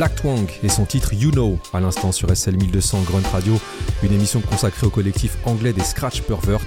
[0.00, 3.60] Black Twang et son titre You Know à l'instant sur SL 1200 Grunt Radio,
[4.02, 6.62] une émission consacrée au collectif anglais des Scratch Pervert.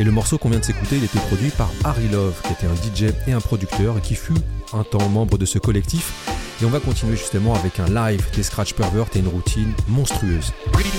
[0.00, 2.66] Et le morceau qu'on vient de s'écouter, il était produit par Harry Love, qui était
[2.66, 4.34] un DJ et un producteur et qui fut
[4.72, 6.12] un temps membre de ce collectif.
[6.60, 10.52] Et on va continuer justement avec un live des Scratch Pervert et une routine monstrueuse.
[10.74, 10.98] Remember,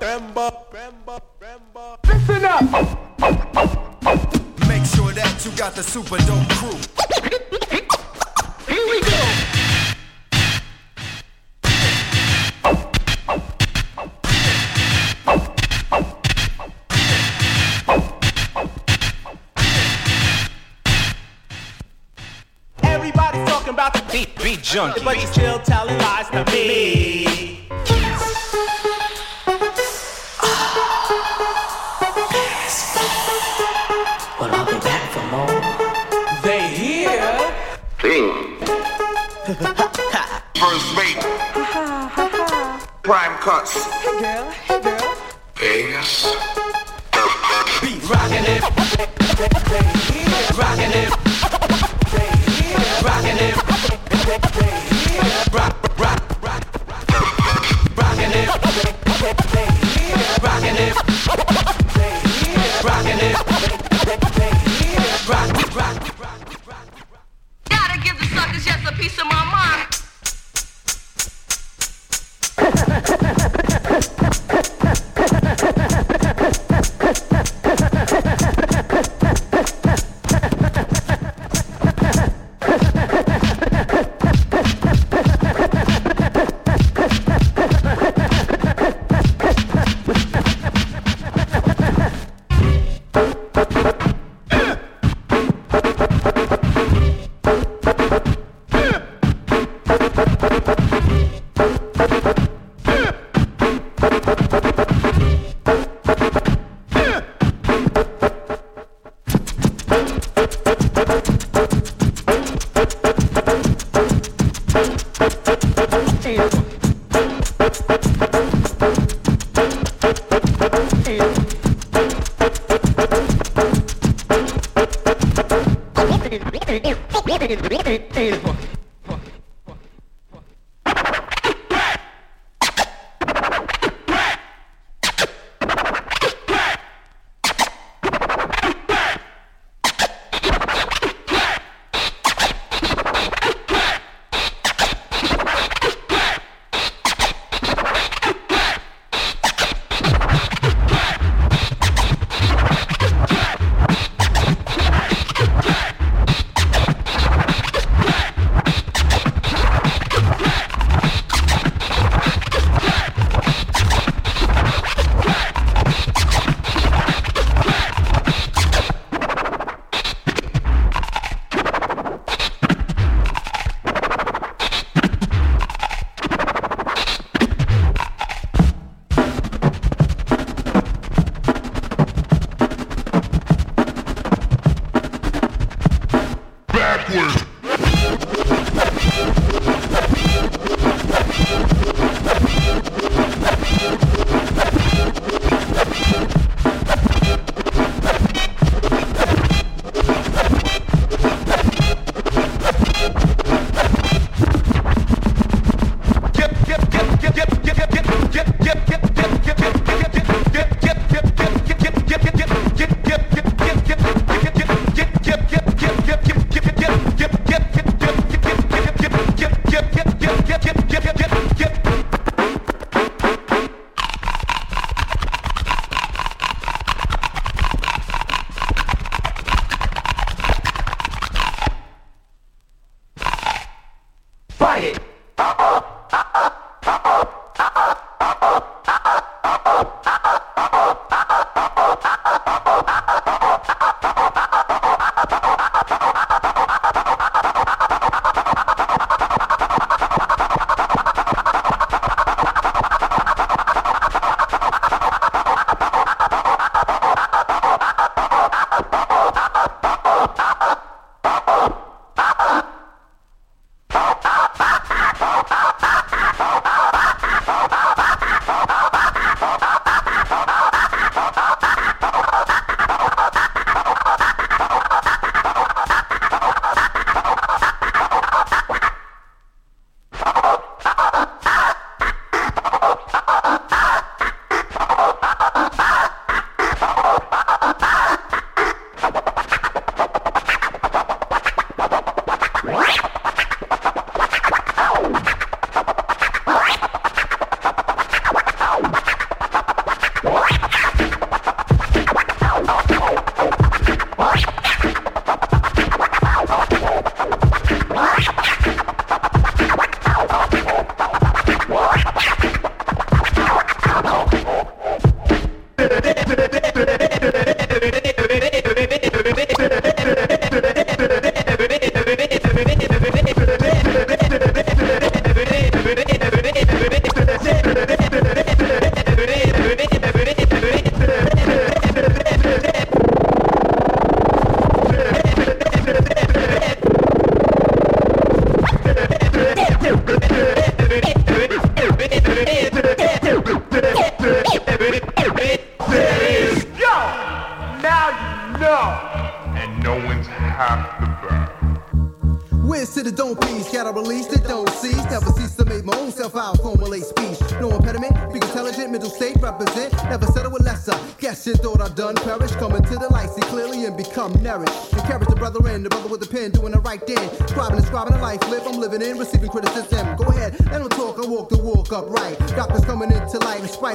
[0.00, 1.98] remember, remember, remember.
[2.06, 2.46] Listen
[4.06, 4.40] up.
[4.70, 6.70] Make sure that you got the super dope crew.
[8.68, 9.18] Here we go.
[22.84, 27.39] Everybody's talking about the beat, beat junkie, but you still telling lies to me.
[34.40, 35.60] Well, I'll be back for more.
[36.42, 37.36] They here.
[40.56, 41.20] First rate.
[43.02, 43.84] Prime cuts.
[43.84, 45.14] Hey girl, hey girl.
[45.56, 46.24] Vegas.
[47.82, 48.62] Beat rockin' it.
[50.56, 51.10] Rockin' it.
[53.04, 53.56] Rockin' it.
[54.26, 54.99] Rock,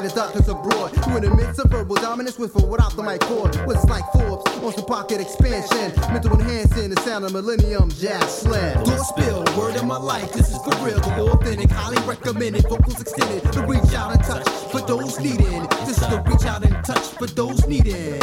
[0.05, 1.05] light in spite of doctors abroad.
[1.05, 3.55] Who in the midst of verbal dominance with or without the mic cord.
[3.65, 5.93] What's like Forbes on some pocket expansion.
[6.13, 8.83] Mental enhancing the sound of millennium jazz slam.
[8.83, 13.01] Door spill, word of my life, this is for real, the authentic, highly recommended, vocals
[13.01, 15.63] extended, to reach out and touch for those needing.
[15.85, 18.19] This is the reach out and touch for those needing.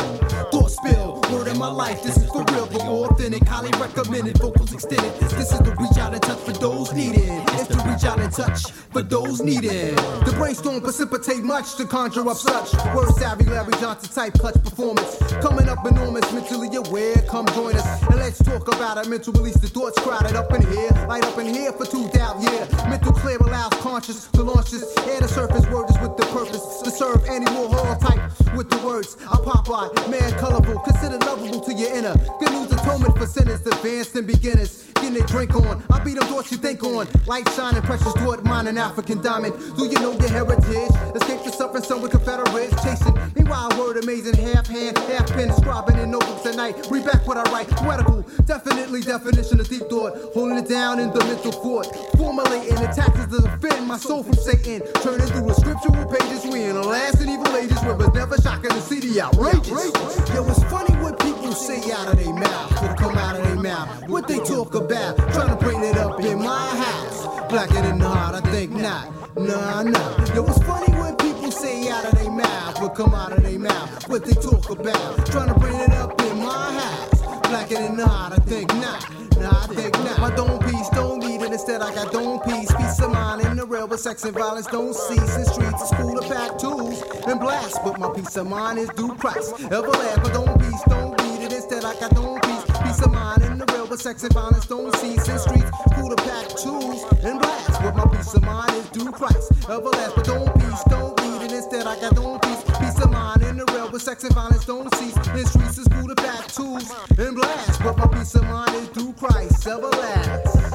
[0.50, 4.72] Door spill, word of my life, this is for real, the authentic, highly recommended, vocals
[4.72, 5.12] extended.
[5.20, 7.42] This, is the reach out and touch for those needing.
[7.54, 8.71] It's the reach out and touch
[9.12, 9.94] those needing.
[10.24, 12.72] The brainstorm precipitate much to conjure up such.
[12.96, 15.20] Word savvy, Larry Johnson type clutch performance.
[15.44, 18.02] Coming up enormous, mentally aware, come join us.
[18.08, 19.10] And let's talk about it.
[19.10, 20.88] Mental release the thoughts crowded up in here.
[21.06, 22.64] Light up in here for two doubt, yeah.
[22.88, 24.96] Mental clear allows conscious to launch this.
[25.06, 28.78] Air surface, word is with the purpose to serve any more hall type with the
[28.78, 29.18] words.
[29.30, 32.14] I pop out, man, colorful, consider lovable to your inner.
[32.40, 34.91] Good news atonement for sinners, advanced and beginners.
[35.02, 35.82] Getting their drink on.
[35.90, 37.08] I beat them thoughts you think on.
[37.26, 39.52] Light shining, precious toward mine, an African diamond.
[39.76, 40.94] Do you know your heritage?
[41.16, 43.18] Escape the suffering, some with Confederates chasing.
[43.34, 46.86] Meanwhile, word amazing, half hand, half pen, scribing in notebooks at night.
[46.88, 48.22] Read back what I write, poetical.
[48.44, 50.14] Definitely definition of deep thought.
[50.34, 51.88] Holding it down in the mental fort.
[52.16, 54.86] Formulating the tactics to defend my soul from Satan.
[55.02, 56.46] Turning through the scriptural pages.
[56.46, 59.90] We in the last and evil ages it's never shocking to see the outrageous.
[60.32, 62.82] Yo, it's funny what people say out of their mouth.
[62.82, 64.08] What come out of their mouth.
[64.08, 64.91] What they talk about.
[64.92, 67.26] Trying to bring it up in my house.
[67.48, 69.08] Blacker than the heart, I think not.
[69.36, 70.34] Nah, nah.
[70.34, 72.80] Yo, it's funny when people say out of their mouth.
[72.80, 74.08] What come out of their mouth.
[74.08, 75.26] What they talk about.
[75.26, 77.11] Trying to bring it up in my house.
[77.52, 79.10] Than the heart, I think not.
[79.36, 80.18] Nah, I think not.
[80.18, 81.52] My dome piece don't need it.
[81.52, 82.74] Instead, I got dome piece.
[82.74, 85.36] Peace of mind in the real, but sex and violence don't cease.
[85.36, 87.78] In streets, it's cool to pack tools and blast.
[87.84, 89.54] But my peace of mind is due Christ.
[89.68, 91.52] Everlast, my dome piece don't need it.
[91.52, 92.64] Instead, I got dome piece.
[92.82, 95.28] Peace of mind in the real, but sex and violence don't cease.
[95.28, 97.82] In streets, cool to pack tools and blast.
[97.82, 99.52] But my peace of mind is due Christ.
[99.68, 101.52] Everlast, but dome piece don't need it.
[101.52, 102.62] Instead, I got dome piece.
[102.80, 105.14] Peace of mind in the but sex and violence don't cease.
[105.14, 107.82] In streets, is cool to pack tools and blast.
[107.82, 109.66] But my peace of mind is due Christ.
[109.66, 110.70] Everlast.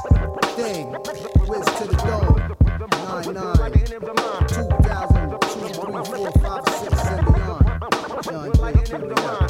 [0.56, 0.92] Thing.
[1.48, 2.56] Wiz to the dome.
[3.26, 3.74] 9 9.
[4.48, 5.32] 2000.
[5.32, 7.66] 2, 3, 4, 5, 6, and beyond.
[8.22, 8.52] Done.
[8.54, 9.48] Beyond.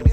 [0.00, 0.07] It's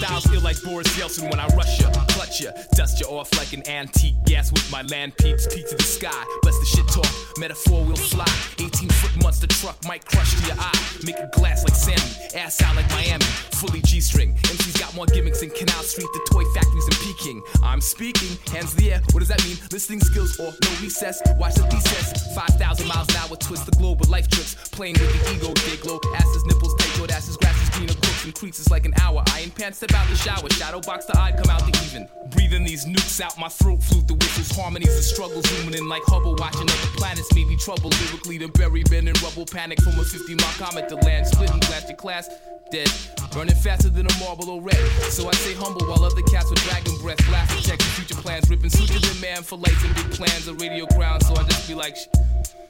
[0.00, 3.52] style's ill like Boris Yeltsin when I rush ya, clutch ya, dust ya off like
[3.52, 6.24] an antique gas with my land peeps, Peek to the sky.
[6.42, 8.24] Bless the shit talk, metaphor will fly.
[8.58, 10.80] 18 foot monster truck might crush to your eye.
[11.04, 13.24] Make it glass like Sammy, ass out like Miami,
[13.60, 14.34] fully G string.
[14.48, 17.42] MC's got more gimmicks than Canal Street, the toy factories in Peking.
[17.62, 19.56] I'm speaking, hands the air, what does that mean?
[19.70, 22.34] Listening skills or no recess, watch the thesis.
[22.34, 24.54] 5,000 miles an hour, twist the globe with life tricks.
[24.70, 28.70] Playing with the ego, dig low, asses, nipples, tight, take asses, grass Christina Crooks increases
[28.70, 29.24] like an hour.
[29.32, 30.48] Iron pants step out the shower.
[30.50, 32.06] Shadow box the eye, come out the even.
[32.30, 35.48] Breathing these nukes out my throat, flute the whistles, harmonies the struggles.
[35.48, 37.34] Zooming in like Hubble, watching other planets.
[37.34, 39.46] Maybe trouble lyrically to bury men in rubble.
[39.46, 41.26] Panic from a 50 mile comet to land.
[41.26, 42.28] Splitting plastic class,
[42.70, 42.90] dead.
[43.32, 44.84] Burning faster than a marble or red.
[45.08, 47.26] So I stay humble while other cats with dragon breath.
[47.30, 48.50] laugh and check the future plans.
[48.50, 50.46] Ripping sutures and man for lights and big plans.
[50.48, 52.10] A radio ground, so I just be like, shh,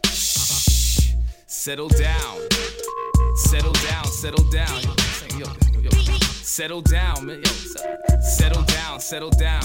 [0.06, 1.14] shh
[1.46, 2.38] settle down.
[3.36, 4.82] Settle down, settle down.
[5.38, 5.90] Yo, yo, yo.
[6.42, 7.42] Settle down, man.
[7.44, 9.62] Yo, settle down, settle down.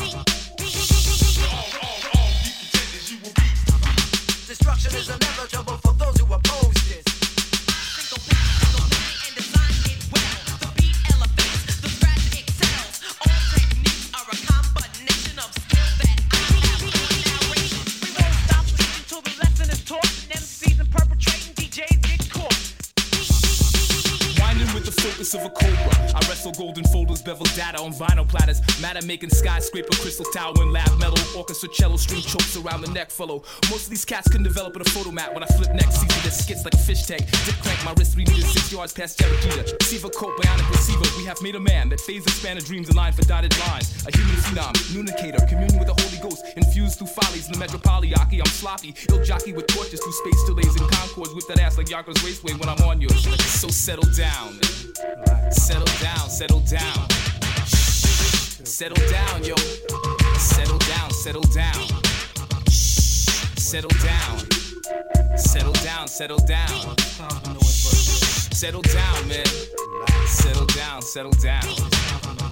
[4.48, 6.65] Destruction is inevitable for those who oppose.
[25.34, 25.96] Of a cobra.
[26.14, 28.62] I wrestle golden folders, bevel data on vinyl platters.
[28.82, 31.18] Matter making skyscraper, crystal tower, and lab metal.
[31.36, 33.44] Orchestra cello, string chokes around the neck follow.
[33.70, 36.02] Most of these cats couldn't develop in a photo mat when I flip next.
[36.02, 37.26] Season their skits like a fish tank.
[37.46, 39.76] Dip crank, my wrist three meters, six yards past Jeter.
[39.80, 41.06] Receiver coat, bionic receiver.
[41.18, 43.58] We have made a man that fades the span of dreams in line for dotted
[43.68, 44.06] lines.
[44.06, 46.46] A human phenom, communicator, communion with the Holy Ghost.
[46.58, 48.40] Infused through follies in the metropoliaki.
[48.40, 51.34] I'm sloppy, ill jockey with torches through space delays and concords.
[51.34, 53.26] Whip that ass like Yonkers Raceway when I'm on yours.
[53.60, 54.60] So settle down.
[55.52, 57.08] Settle down, settle down.
[57.66, 58.64] Shh.
[58.64, 59.56] Settle down, yo.
[60.38, 61.88] Settle down, settle down.
[62.70, 63.30] Shh.
[63.58, 64.40] Settle down.
[65.38, 66.96] Settle down, settle down.
[68.52, 69.46] Settle down, man.
[70.28, 72.45] Settle down, settle down.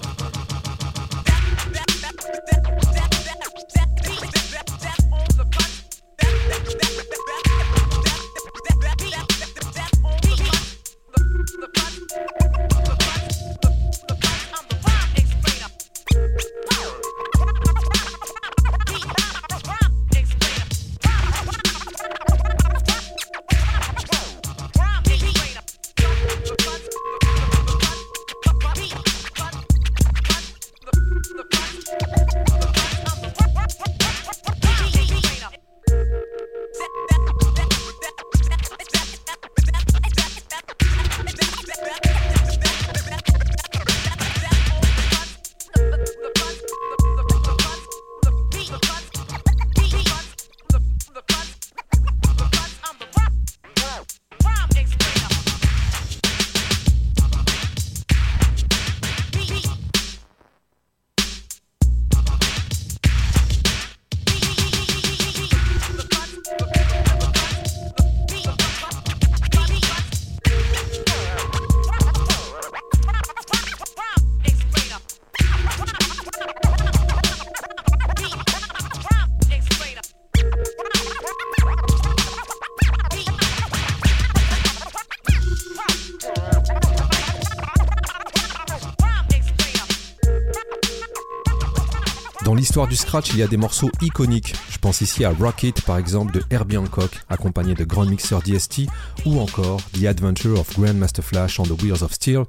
[92.96, 94.54] Scratch, il y a des morceaux iconiques.
[94.70, 98.82] Je pense ici à Rocket par exemple de Herbie Hancock, accompagné de Grand Mixer DST,
[99.24, 102.44] ou encore The Adventure of Grandmaster Flash on the Wheels of Steel.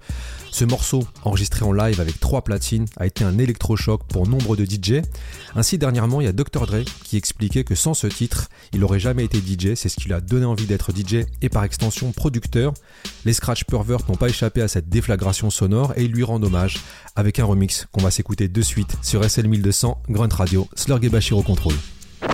[0.55, 4.63] Ce morceau, enregistré en live avec trois platines, a été un électrochoc pour nombre de
[4.63, 5.01] DJ.
[5.53, 6.65] Ainsi, dernièrement, il y a Dr.
[6.65, 9.75] Dre qui expliquait que sans ce titre, il n'aurait jamais été DJ.
[9.75, 12.73] C'est ce qui lui a donné envie d'être DJ et par extension producteur.
[13.25, 16.77] Les Scratch Pervert n'ont pas échappé à cette déflagration sonore et ils lui rendent hommage
[17.17, 21.09] avec un remix qu'on va s'écouter de suite sur SL 1200, Grunt Radio, Slurg et
[21.09, 21.75] Bachir au contrôle.
[22.21, 22.27] The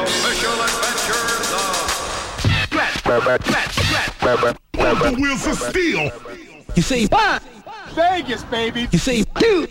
[0.00, 1.84] official adventures of
[4.78, 6.10] On the wheels of steel.
[6.76, 7.40] You see one,
[7.94, 8.88] Vegas, baby.
[8.92, 9.66] you see two,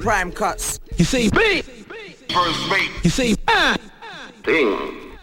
[0.00, 0.80] prime cuts.
[0.96, 2.90] You see three, First rate.
[3.02, 3.78] you see five.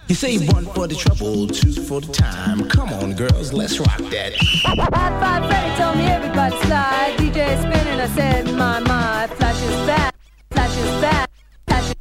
[0.07, 2.69] You say one for the trouble, two for the time.
[2.69, 4.33] Come on, girls, let's rock that.
[4.35, 7.15] Hot five Freddy told me everybody slide.
[7.17, 9.25] DJ spinning, I said, my, my.
[9.35, 10.13] Flash is fast,
[10.51, 11.29] flash is fast,
[11.67, 11.95] flash is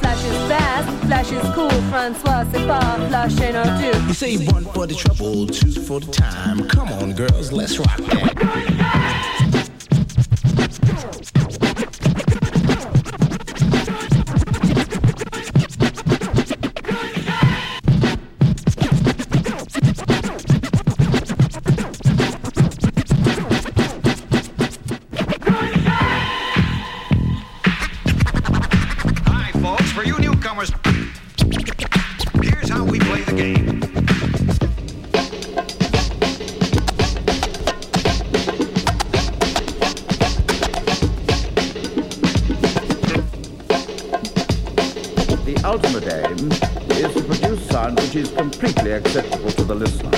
[0.00, 1.70] Flash is fast, flash is cool.
[1.90, 4.06] Francois, c'est pas flash ain't no two.
[4.08, 6.66] You say one for the trouble, two for the time.
[6.66, 9.60] Come on, girls, let's rock that.
[48.50, 50.09] Completely acceptable to the listener.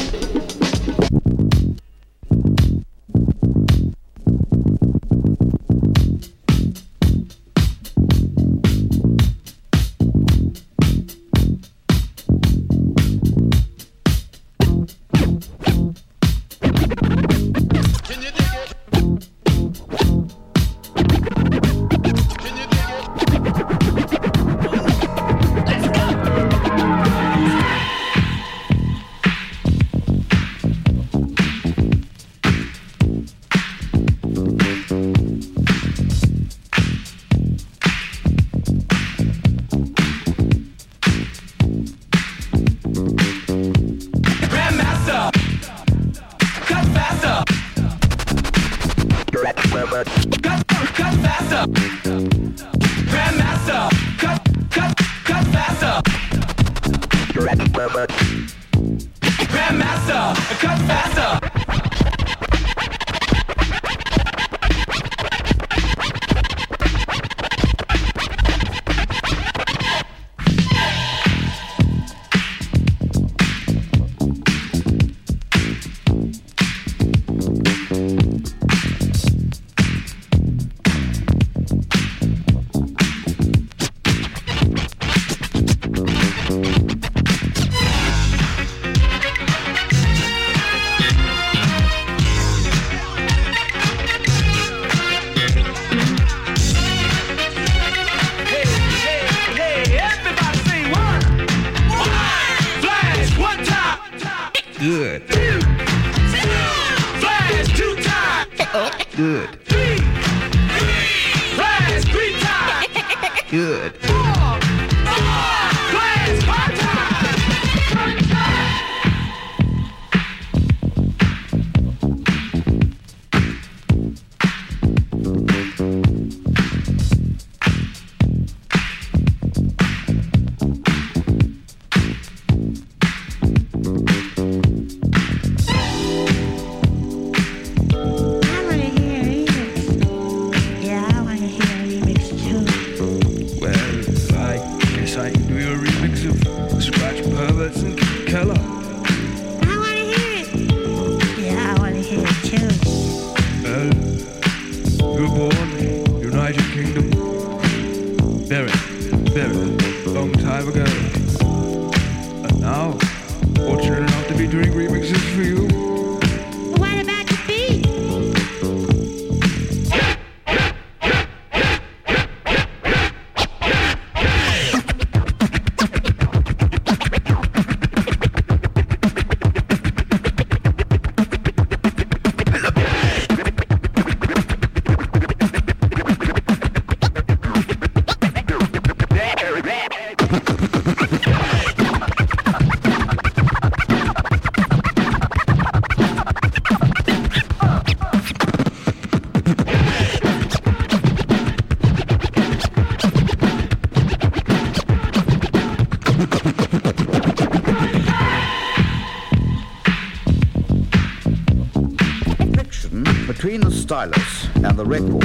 [213.92, 215.20] Stylus and the record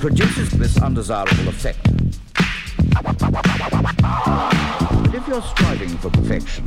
[0.00, 1.84] produces this undesirable effect.
[2.94, 3.14] But
[5.14, 6.64] if you're striving for perfection,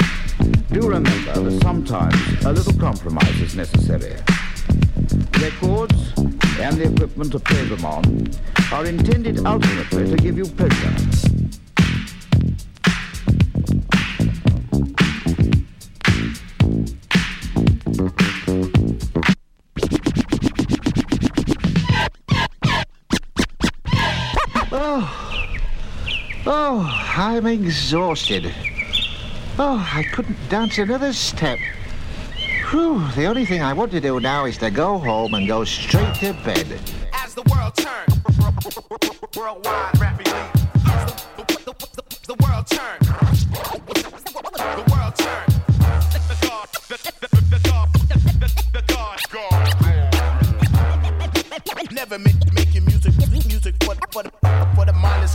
[0.71, 4.13] do remember that sometimes a little compromise is necessary.
[5.41, 6.13] Records
[6.59, 8.29] and the equipment to play them on
[8.71, 11.26] are intended ultimately to give you pleasure.
[26.47, 28.53] Oh, I'm exhausted.
[29.59, 31.59] Oh, I couldn't dance another step.
[32.69, 35.63] Whew, the only thing I want to do now is to go home and go
[35.63, 36.79] straight to bed.
[37.13, 38.17] As the world turns,
[39.35, 40.56] worldwide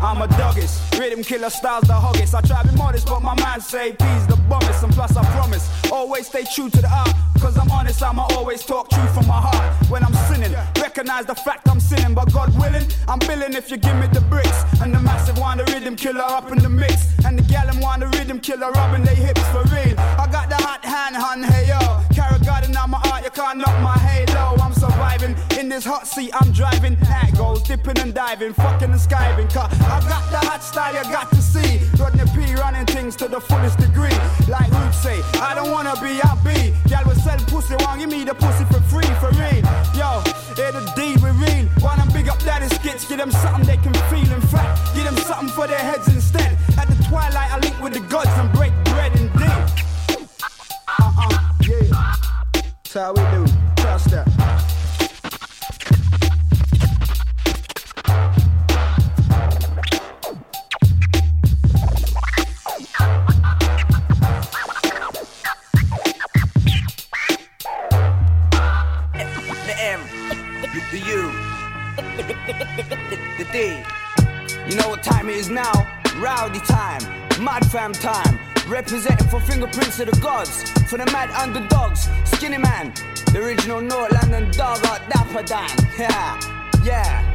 [0.02, 2.34] I'm a duggist, rhythm killer styles the huggest.
[2.34, 4.82] I try to be modest, but my mind say peace the bummest.
[4.82, 7.14] And plus I promise, always stay true to the art.
[7.40, 9.90] Cause I'm honest, I'ma always talk truth from my heart.
[9.90, 12.14] When I'm sinning, recognize the fact I'm sinning.
[12.14, 14.64] But God willing, I'm billing if you give me the bricks.
[14.80, 17.06] And the massive one, the rhythm killer up in the mix.
[17.24, 19.98] And the gal want the rhythm killer rubbing their hips for real.
[19.98, 21.80] I got the hot hand, hun, hey yo.
[22.14, 24.56] Carry garden on my art, you can't knock my halo.
[24.62, 26.94] I'm surviving in this hot seat, I'm driving.
[26.96, 29.52] Hat goes dipping and diving, fucking and skiving.
[29.52, 31.78] Cause I got the hot style you got to see.
[32.00, 34.16] Rodney P running things to the fullest degree.
[34.48, 36.72] Like Rude say, I don't wanna be, I be.
[36.88, 39.60] Y'all will sell pussy, want give me the pussy for free, for real.
[39.92, 40.24] Yo,
[40.56, 41.68] here the D we real.
[41.84, 44.32] Wanna big up daddy Skitz, give them something they can feel.
[44.32, 46.56] In fact, give them something for their heads instead.
[46.78, 49.62] At the twilight, I link with the gods and break bread indeed.
[50.88, 51.38] Uh-uh,
[51.68, 52.14] yeah.
[52.54, 53.44] That's how we do.
[53.76, 54.81] Trust that.
[76.22, 77.02] Rowdy time,
[77.42, 78.38] mad fam time.
[78.68, 80.70] Representing for fingerprints of the gods.
[80.88, 82.06] For the mad underdogs.
[82.30, 82.94] Skinnyman.
[83.32, 85.68] The original North London dog art Dapper Dan.
[85.98, 86.40] Yeah.
[86.84, 87.32] Yeah.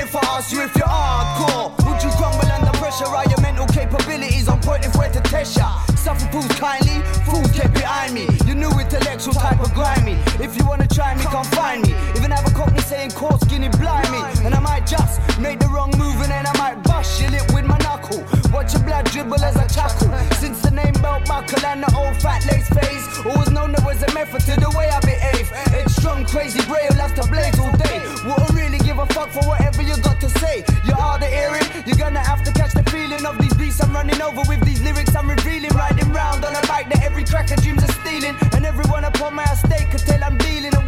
[0.00, 3.04] If I ask you if you're hardcore, would you crumble under pressure?
[3.04, 5.93] Are your mental capabilities on point if we're to test ya?
[6.14, 8.28] Suffer fools kindly, fools get behind me.
[8.46, 10.12] You new intellectual type of grimy.
[10.38, 11.94] If you wanna try me, come find me.
[12.16, 14.18] Even have a cockney saying court skinny blind me.
[14.44, 17.52] And I might just make the wrong move and then I might bust your lip
[17.52, 18.22] with my knuckle.
[18.54, 20.14] Watch your blood dribble as I chuckle.
[20.38, 24.00] Since the name belt buckle and the old fat lace phase, always known there was
[24.04, 25.50] a method to the way I behave.
[25.74, 27.98] It's strong, crazy, braille, have to blaze all day.
[28.22, 30.62] Wouldn't really give a fuck for whatever you got to say.
[30.86, 33.82] You're hard to hear it, you're gonna have to catch the feeling of these beats
[33.82, 35.74] I'm running over with these lyrics I'm revealing.
[35.74, 38.36] Riding round on a bike that every cracker dreams of stealing.
[38.54, 40.86] And everyone upon my estate could tell I'm dealing and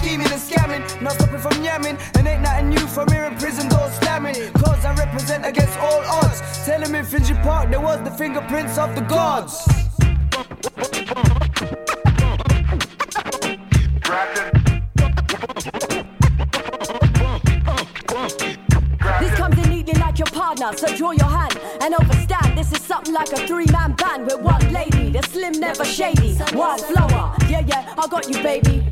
[0.00, 0.82] scheming and scamming.
[1.02, 4.34] Not stopping from yamming, and ain't nothing new from here in prison doors slamming.
[4.52, 6.40] Cause I represent against all odds.
[6.64, 9.64] Tell him in Finchley Park there was the fingerprints of the gods.
[19.20, 22.56] This comes in neatly like your partner, so draw your hand and overstand.
[22.56, 25.10] This is something like a three man band with one lady.
[25.10, 26.36] The slim, never shady.
[26.54, 28.83] Wild flower, yeah, yeah, I got you, baby.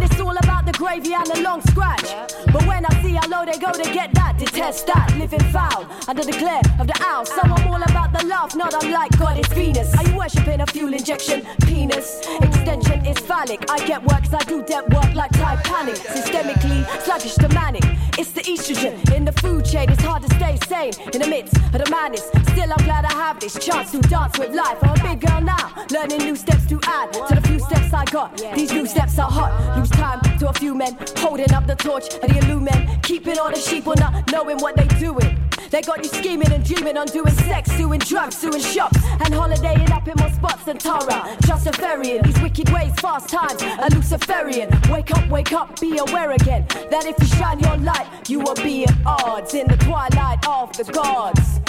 [0.00, 2.14] And it's all about the gravy and the long scratch.
[2.52, 5.12] But when I see how low they go to get that, detest that.
[5.18, 7.24] Living foul under the glare of the owl.
[7.26, 9.92] So I'm all about the laugh, not unlike God is Venus.
[9.98, 11.44] Are you worshipping a fuel injection?
[11.62, 12.20] Penis.
[12.40, 13.68] Extension is phallic.
[13.68, 15.96] I get work 'cause I do depth work like Titanic.
[15.96, 17.82] Systemically sluggish to manic.
[18.18, 19.88] It's the estrogen in the food chain.
[19.88, 22.26] It's hard to stay sane in the midst of the madness.
[22.50, 24.76] Still, I'm glad I have this chance to dance with life.
[24.82, 28.04] I'm a big girl now, learning new steps to add to the few steps I
[28.06, 28.36] got.
[28.56, 29.78] These new steps are hot.
[29.78, 33.00] Lose time to a few men holding up the torch of the illumin.
[33.04, 35.47] Keeping all the sheep on not knowing what they doing.
[35.70, 39.90] They got you scheming and dreaming on doing sex, doing drugs, doing shops, and holidaying
[39.90, 41.36] up in more spots than Tara.
[41.46, 44.70] Just a ferrying these wicked ways, fast times, a Luciferian.
[44.90, 48.54] Wake up, wake up, be aware again that if you shine your light, you will
[48.54, 51.60] be at odds in the twilight of the gods.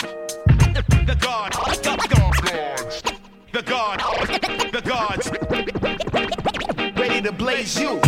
[1.06, 3.02] The God, the gods,
[3.52, 4.00] the God,
[4.72, 5.32] the gods,
[6.97, 8.00] ready to blaze you.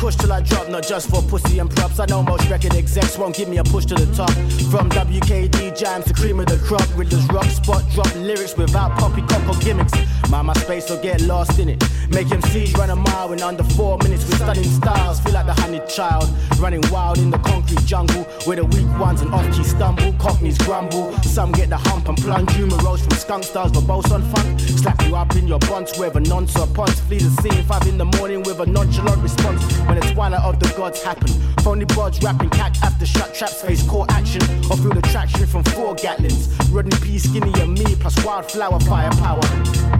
[0.00, 2.00] Kush till I drop, not just for pussy and props.
[2.00, 4.30] I know most record execs won't give me a push to the top.
[4.70, 9.46] From WKD jams to cream of the crop, Riddla's rock spot, drop lyrics without poppycock
[9.46, 9.92] or gimmicks.
[10.30, 11.82] My my space will get lost in it.
[12.08, 15.18] Make MCs run a mile in under four minutes with stunning styles.
[15.18, 16.28] Feel like the honey child,
[16.60, 20.12] running wild in the concrete jungle where the weak ones and off key stumble.
[20.14, 22.52] Cockneys grumble, some get the hump and plunge.
[22.52, 24.60] Humor rose from skunk stars, but both on funk.
[24.60, 26.94] Slap you up in your bunch, whether nonce or punch.
[27.08, 30.60] Flee the scene five in the morning with a nonchalant response when the twilight of
[30.60, 31.28] the gods happen.
[31.64, 35.64] Phony buds rapping cack after shut traps face core action or feel the traction from
[35.64, 36.48] four gatlins.
[36.72, 39.99] Rodney P, Skinny and me plus wildflower firepower.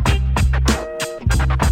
[0.51, 1.61] Cuts.
[1.61, 1.70] On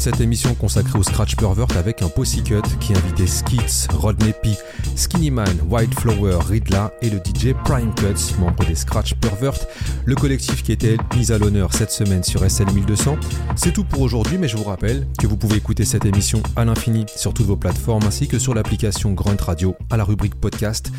[0.00, 4.56] cette émission consacrée au Scratch Pervert avec un Pussycut qui invitait Skits, Rodney P,
[4.96, 9.58] Skinny Man, White Flower, Ridla et le DJ Prime Cuts, membre des Scratch Pervert,
[10.06, 13.18] le collectif qui était mis à l'honneur cette semaine sur SL 1200.
[13.56, 16.64] C'est tout pour aujourd'hui, mais je vous rappelle que vous pouvez écouter cette émission à
[16.64, 20.90] l'infini sur toutes vos plateformes ainsi que sur l'application Grunt Radio à la rubrique podcast.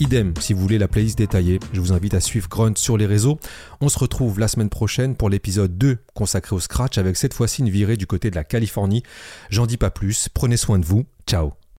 [0.00, 3.06] Idem, si vous voulez la playlist détaillée, je vous invite à suivre Grunt sur les
[3.06, 3.38] réseaux.
[3.80, 7.62] On se retrouve la semaine prochaine pour l'épisode 2 consacré au Scratch avec cette fois-ci
[7.62, 9.04] une virée du côté de la Californie.
[9.50, 11.52] J'en dis pas plus, prenez soin de vous, ciao